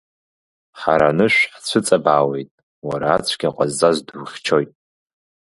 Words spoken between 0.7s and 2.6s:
Ҳара анышә ҳцәыҵабаауеит,